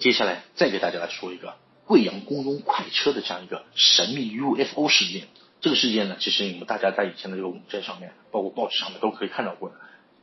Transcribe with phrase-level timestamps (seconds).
[0.00, 5.28] 接下来再给大家来说一个贵阳公用快车的这样一个神秘 UFO 事件。
[5.60, 9.74] 这个事件呢，其实你们大家在以前的这个网站上面，包括报纸上面都可以看到过的，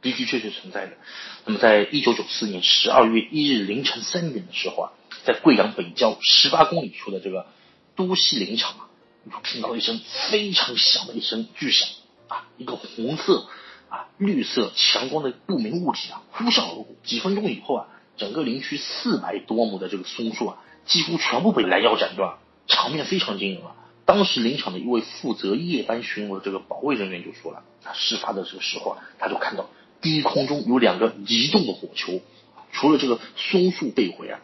[0.01, 0.93] 的的确确存在的。
[1.45, 4.91] 那么，在一九九四年十二月一日凌晨三点的时候啊，
[5.25, 7.45] 在贵阳北郊十八公里处的这个
[7.95, 8.89] 都西林场啊，
[9.31, 10.01] 就听到一声
[10.31, 11.87] 非常响的一声巨响
[12.29, 13.45] 啊，一个红色
[13.89, 16.87] 啊、绿色强光的不明物体啊呼啸而过。
[17.03, 23.75] 几分钟以后啊，整个林区四百多亩的这个松树啊，几乎全部被拦腰斩断，场面非常惊人啊。
[24.05, 29.69] 当时林场的一位负责夜班巡逻的这个保卫人员就说了，他，事发的这个时候啊，他就看到
[30.01, 32.21] 低空中有两个移动的火球，
[32.71, 34.39] 除了这个松树被毁啊，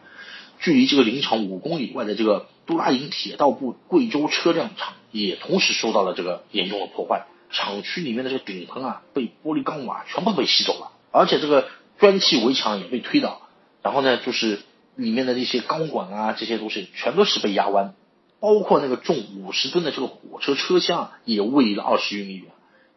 [0.60, 11.68] 距离这个林场五公里外的这个都拉营铁道部贵州车辆厂也同时受到了这个严重的破坏，厂区里面的这个顶棚啊被玻璃钢瓦全部被吸走了，而且这个
[11.98, 13.40] 砖砌围墙也被推倒，
[13.84, 14.58] 然后呢，就是
[14.96, 17.94] 里面的那些钢管啊这些东西全都是被压弯。
[18.40, 22.46] 包括那个重五十吨的这个火车车厢也位移了二十余米远。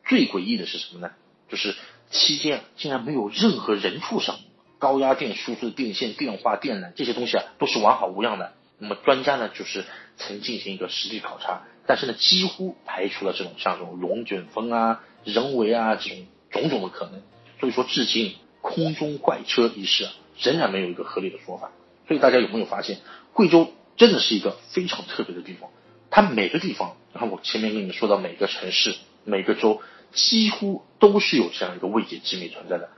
[0.05, 1.11] 最诡异的是什么呢？
[1.47, 1.73] 就是
[2.09, 4.35] 期间竟然没有任何人畜伤，
[4.77, 8.53] 高压电输出的电线、电话、电缆这些东西啊都是完好无恙的。
[8.77, 9.85] 那么专家呢就是
[10.17, 17.21] 曾进行一个实地考察，但是呢几乎排除了这种像这种龙卷风啊、人为啊这种种种的可能。
[17.61, 21.71] 所以说，至今空中怪车一事啊仍然没有一个合理的说法。
[22.07, 22.99] 所以大家有没有发现，
[23.33, 23.71] 贵州？
[23.97, 25.71] 真的是一个非常特别的地方，
[26.11, 29.81] 它每个地方，然后我前面跟你们说到每个城市、每个州，
[30.13, 32.91] 几乎都是有这样一个未解之谜存在的，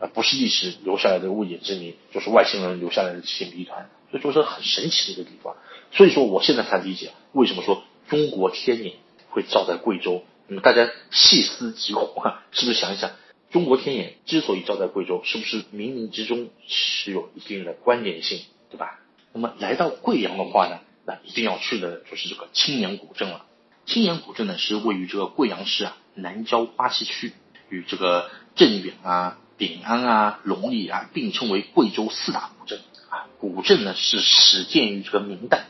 [0.00, 5.56] 啊，不是历史留下来的未解之谜，就是外星人留下来的这些谜团，所以说是很神奇的一个地方。
[5.92, 8.94] 所以说，我现在才理解为什么说中国天眼
[9.28, 10.24] 会照在贵州。
[10.48, 13.10] 那么大家细思极恐啊，是不是想一想，
[13.50, 19.00] 中国天眼之所以照在贵州，是不是冥冥之中是有一定的关联性，对吧？
[19.32, 23.46] 那么来到贵阳的话呢，那一定要去的就是这个青年古镇了。
[23.86, 27.32] 青年古镇呢是位于这个贵阳市啊南郊花溪区，
[27.68, 33.28] 与这个镇远啊、丙安啊、龙里啊并称为贵州四大古镇啊。
[33.38, 35.66] 古镇呢是始建于这个明代，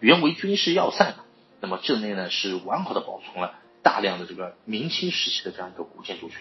[0.00, 1.14] 原为军事要塞。
[1.60, 6.38] 那么镇内呢是完好的保存了大量的这个明清时期的这样一个古建筑群。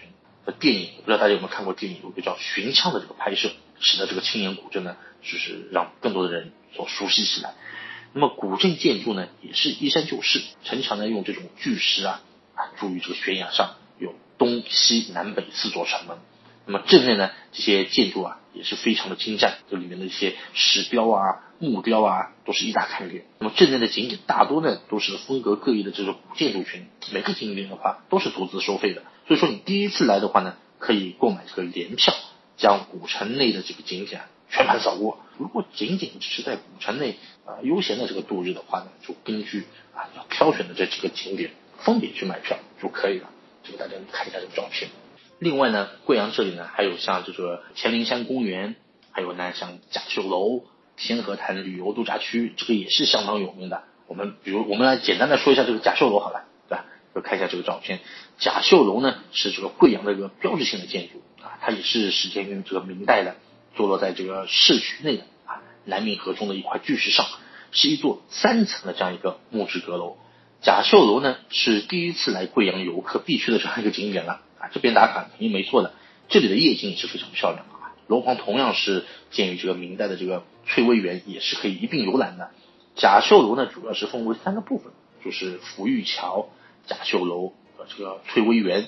[0.60, 7.54] 电影不知道大家有没有看过电影，有个叫《寻枪》的这个拍摄，使得这个青岩古镇呢，就是让更多的人所熟悉起来。
[8.14, 12.22] 那么古镇建筑呢，也是依山就势，城墙呢用这种巨石啊
[12.56, 16.18] 啊筑于这个悬崖上，有东西南北四座城门。
[16.66, 23.26] 那么镇内呢，这些建筑啊也是非常的精湛，这里面的一些石雕啊、木雕啊都是一大看点。
[23.40, 29.04] 那么镇内的景点大多呢都是风格各异的这种古建筑群，每个景点的话都是独自收费的。
[29.28, 32.14] 所以说你第一次来的话呢，可以购买这个联票，
[32.58, 35.20] 将古城内的这个景点全盘扫过。
[35.38, 39.66] 如果仅仅只是在古城内啊悠闲的这个度日的话呢，就根据
[39.96, 43.30] 啊要挑选的这几个景点分别去买票就可以了。
[43.64, 44.90] 这个大家看一下这个照片。
[45.40, 48.76] 另外呢，贵阳这里呢还有像这个黔灵山公园，
[49.12, 50.66] 还有呢像甲秀楼、
[50.98, 53.84] 天河潭旅游度假区，这个也是相当有名的。
[54.08, 56.46] 我们比如我们来简单的说一下这个甲秀楼好了，
[57.14, 58.00] 就看一下这个照片。
[58.38, 63.36] 甲秀楼呢是这个贵阳的一个标志性的建筑啊，它也是始建于这个明代的，
[63.76, 67.26] 坐落在这个市区内的啊南明河中的一块巨石上，
[67.72, 70.18] 是一座三层的这样一个木质阁楼。
[70.62, 74.42] 甲秀楼呢是第一次来贵阳游客必去的这样一个景点了。
[74.60, 75.94] 啊，这边打卡肯定没错的，
[76.30, 77.98] 这里的夜景也是非常漂亮啊。
[78.08, 82.52] 楼房同样是建于这个明代的这个翠微园，也是可以一并游览的。
[82.96, 84.94] 甲秀楼呢，主要是分为三个部分，
[85.26, 86.50] 就是福玉桥、
[86.86, 88.88] 甲秀楼和这个翠微园。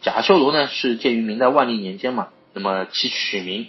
[0.00, 3.66] 甲秀楼呢是建于明代万历年间嘛，那么其取名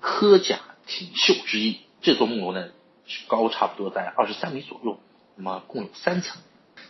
[0.00, 1.80] 科甲挺秀之意。
[2.00, 2.68] 这座木楼呢，
[3.28, 4.98] 高差不多在二十三米左右，
[5.36, 6.40] 那么共有三层，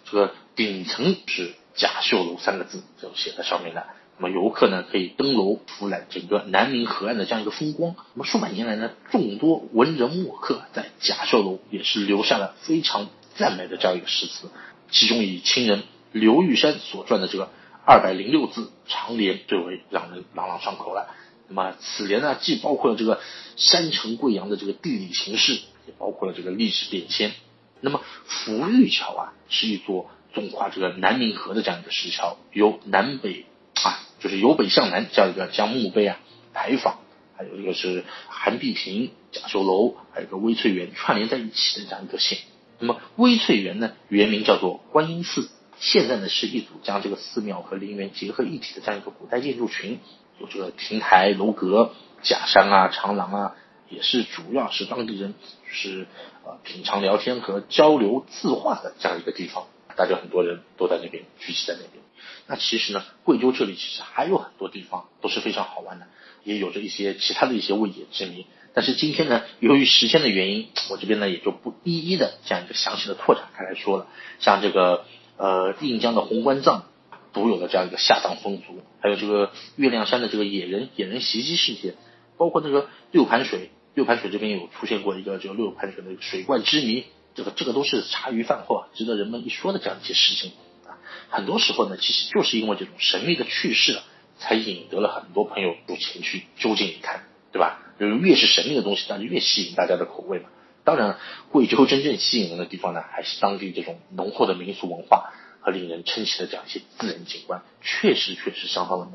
[0.05, 1.55] 这个顶层是。
[1.75, 3.87] 甲秀楼三个字就写在上面的。
[4.19, 7.97] 那么游客呢可以登楼俯览整个南明河岸的这样一个风光。
[8.13, 14.51] 那么数百年来呢，众多文人墨客在甲秀楼也是留下了非常赞美的这样一个诗词。
[14.93, 17.51] 其中以清人刘玉山所撰的这个
[17.85, 21.13] 二百零六字长联最为让人朗朗上口了。
[21.49, 23.21] 那么此联呢，既包括了这个
[23.57, 27.33] 山城贵阳的这个地理形势，也包括了这个历史变迁。
[27.81, 30.09] 那么福玉桥啊，是一座。
[30.35, 33.45] 纵跨这个南明河的这样一个石桥，由南北
[33.75, 36.19] 啊，就是由北向南这样一个将墓碑啊
[36.55, 37.01] 牌坊，
[37.37, 42.39] 还有一个是韩碧亭、甲秀楼，还有个微翠园串联在一起的这样一个线。
[42.83, 45.49] 那么微翠园呢，原名叫做观音寺，
[45.79, 50.01] 现在呢是一组将这个寺庙和陵园结合一体的这样一个古代建筑群，
[50.41, 51.93] 有这个亭台楼阁、
[52.23, 53.57] 假山啊、长廊啊，
[53.89, 55.35] 也是主要是当地人
[55.71, 56.09] 是
[56.45, 62.03] 呃品尝聊天和交流字画的这样一个地方，大家很多人都在那边聚集在那边。
[62.49, 66.09] 那其实呢，贵州这里其实还有很多地方都是非常好玩的，
[66.43, 68.45] 也有着一些其他的一些未解之谜。
[68.75, 74.07] 但是今天呢，由于时间的原因，我这边呢也就不一一的这样一个详细的拓展开来说了。
[74.41, 75.05] 像这个
[75.37, 76.87] 呃印江的红关藏
[77.33, 81.95] 独有的这样一个下葬风俗，还有这个月亮山的这个野人野人袭击事件，
[82.39, 87.05] 包括那个六盘水六盘水这边有出现过一个这个六盘水的水怪之谜，
[87.35, 90.53] 这个这个都是茶余饭后啊值得人们一说的这样一些事情
[90.87, 90.97] 啊。
[91.29, 94.05] 很多时候呢，其实就是因为这种神秘的趣事啊，
[94.39, 97.79] 才引得了很多朋友入前去究竟一看，对吧？
[98.01, 100.49] 就是越是神秘的东西，当然越吸引大家的口味嘛。
[100.85, 101.19] 当然，
[101.53, 109.13] 贵州真正吸引人的地方呢，还是当地这种浓厚的民俗文化和令人称奇的这样一些自然景观，确实确实相当的美。